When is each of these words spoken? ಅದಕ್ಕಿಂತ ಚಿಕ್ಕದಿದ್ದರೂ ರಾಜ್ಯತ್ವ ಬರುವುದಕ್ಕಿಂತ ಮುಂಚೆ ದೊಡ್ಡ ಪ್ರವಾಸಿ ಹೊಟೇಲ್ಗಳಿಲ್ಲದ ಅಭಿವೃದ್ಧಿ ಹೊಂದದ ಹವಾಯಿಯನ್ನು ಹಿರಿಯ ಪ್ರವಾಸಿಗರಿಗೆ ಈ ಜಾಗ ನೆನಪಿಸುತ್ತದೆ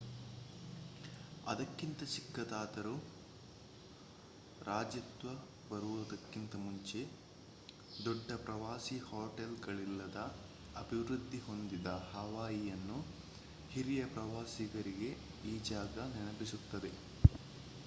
ಅದಕ್ಕಿಂತ 1.45 2.03
ಚಿಕ್ಕದಿದ್ದರೂ 2.03 2.93
ರಾಜ್ಯತ್ವ 4.61 5.33
ಬರುವುದಕ್ಕಿಂತ 5.69 6.55
ಮುಂಚೆ 6.55 7.01
ದೊಡ್ಡ 8.05 8.31
ಪ್ರವಾಸಿ 8.45 8.97
ಹೊಟೇಲ್ಗಳಿಲ್ಲದ 8.99 10.19
ಅಭಿವೃದ್ಧಿ 10.75 11.39
ಹೊಂದದ 11.39 11.91
ಹವಾಯಿಯನ್ನು 12.13 12.97
ಹಿರಿಯ 13.69 14.05
ಪ್ರವಾಸಿಗರಿಗೆ 14.07 15.11
ಈ 15.43 15.59
ಜಾಗ 15.69 15.99
ನೆನಪಿಸುತ್ತದೆ 16.15 16.91